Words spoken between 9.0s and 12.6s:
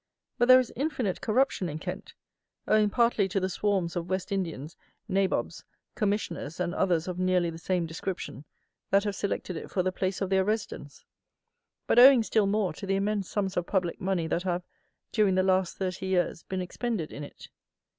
have selected it for the place of their residence; but owing still